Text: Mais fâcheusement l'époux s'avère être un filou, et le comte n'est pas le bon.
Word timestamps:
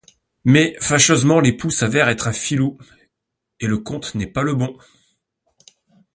Mais 0.45 0.75
fâcheusement 0.81 1.39
l'époux 1.39 1.69
s'avère 1.69 2.09
être 2.09 2.27
un 2.27 2.31
filou, 2.33 2.75
et 3.59 3.67
le 3.67 3.77
comte 3.77 4.15
n'est 4.15 4.25
pas 4.25 4.41
le 4.41 4.55
bon. 4.55 4.75